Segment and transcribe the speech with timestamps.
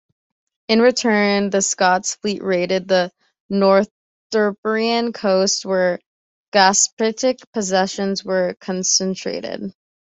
[0.67, 3.11] In return, the Scots fleet raided the
[3.51, 5.99] Northumbrian coast where
[6.51, 9.71] Gospatric's possessions were concentrated.